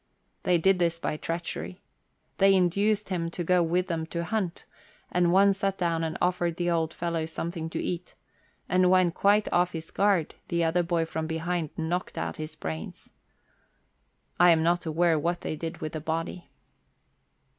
They 0.41 0.57
did 0.57 0.79
this 0.79 0.97
by 0.97 1.15
treachery. 1.15 1.79
They 2.39 2.55
induced 2.55 3.09
him 3.09 3.29
to 3.29 3.43
go 3.43 3.61
with 3.61 3.85
them 3.85 4.07
to 4.07 4.23
hunt, 4.23 4.65
and 5.11 5.31
one 5.31 5.53
sat 5.53 5.77
down 5.77 6.03
and 6.03 6.17
offered 6.19 6.55
the 6.57 6.71
old 6.71 6.91
fellow 6.91 7.27
something 7.27 7.69
to 7.69 7.79
eat, 7.79 8.15
and 8.67 8.89
when 8.89 9.11
quite 9.11 9.47
off 9.53 9.73
his 9.73 9.91
guard 9.91 10.33
the 10.47 10.63
other 10.63 10.81
boy 10.81 11.05
from 11.05 11.27
behind 11.27 11.69
knocked 11.77 12.17
out 12.17 12.37
his 12.37 12.55
brains. 12.55 13.11
I 14.39 14.49
am 14.49 14.63
not 14.63 14.87
aware 14.87 15.19
what 15.19 15.41
they 15.41 15.55
did 15.55 15.81
with 15.81 15.91
the 15.91 16.01
body. 16.01 16.49